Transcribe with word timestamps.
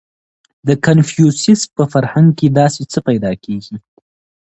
•د 0.67 0.69
کنفوسیوس 0.85 1.61
په 1.75 1.83
فرهنګ 1.93 2.29
کې 2.39 2.47
داسې 2.59 2.81
څه 2.91 2.99
پیدا 3.07 3.31
کېږي. 3.45 3.75